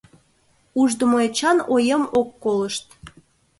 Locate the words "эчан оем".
1.27-2.03